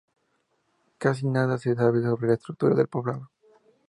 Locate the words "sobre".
2.01-2.29